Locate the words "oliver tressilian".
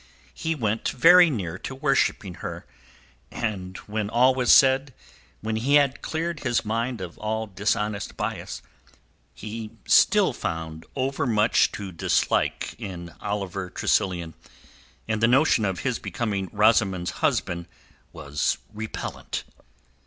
13.21-14.33